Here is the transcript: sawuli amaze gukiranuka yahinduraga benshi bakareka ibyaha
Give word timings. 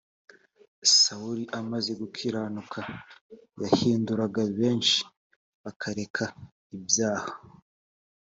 sawuli 0.99 1.43
amaze 1.59 1.91
gukiranuka 2.01 2.81
yahinduraga 3.63 4.41
benshi 4.59 4.99
bakareka 5.63 6.23
ibyaha 6.75 7.31